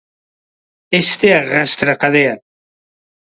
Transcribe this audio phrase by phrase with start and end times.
[1.03, 2.35] Este arrastra a cadea.